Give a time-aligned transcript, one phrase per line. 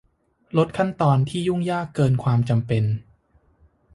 [0.57, 2.83] ลดขั้นตอนที่ยุ่งยากเกินความจำเป็น